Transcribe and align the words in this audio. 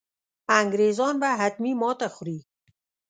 انګرېزان 0.59 1.15
به 1.21 1.29
حتمي 1.39 1.73
ماته 1.81 2.07
خوري. 2.13 2.39